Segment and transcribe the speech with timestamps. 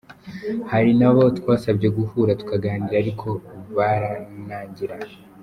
[0.71, 3.27] Hari n’abo twasabye guhura tukaganira ariko
[3.75, 4.95] baranangira.